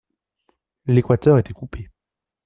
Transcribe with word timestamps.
L'Équateur 0.87 1.37
était 1.37 1.53
coupé. 1.53 1.91